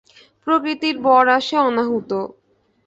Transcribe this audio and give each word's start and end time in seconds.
প্রকৃতির 0.47 0.95
বর 0.99 1.25
আসে 1.37 1.55
অনাহূত। 1.59 2.11